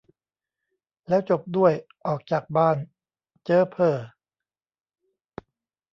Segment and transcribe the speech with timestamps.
[1.07, 1.73] แล้วจบด้วย
[2.05, 2.77] "ออกจากบ้าน"
[3.43, 3.97] เจ๊อเพ่อ